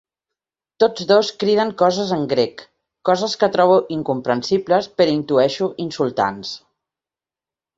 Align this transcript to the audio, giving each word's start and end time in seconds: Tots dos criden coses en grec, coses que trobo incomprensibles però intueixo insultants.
Tots 0.83 1.03
dos 1.11 1.27
criden 1.43 1.73
coses 1.81 2.13
en 2.17 2.23
grec, 2.31 2.63
coses 3.09 3.35
que 3.43 3.51
trobo 3.57 3.75
incomprensibles 3.99 4.89
però 5.03 5.15
intueixo 5.19 5.69
insultants. 5.89 6.57